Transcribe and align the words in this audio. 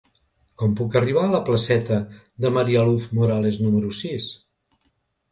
Com 0.59 0.71
puc 0.77 0.95
arribar 0.99 1.25
a 1.27 1.33
la 1.33 1.41
placeta 1.49 1.99
de 2.45 2.51
María 2.55 2.85
Luz 2.87 3.05
Morales 3.19 3.59
número 3.67 3.93
sis? 3.99 4.27